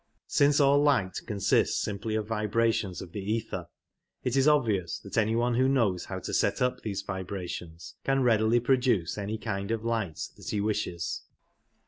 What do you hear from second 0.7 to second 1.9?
light consists